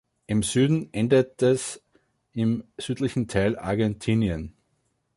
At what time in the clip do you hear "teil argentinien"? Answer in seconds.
3.27-4.51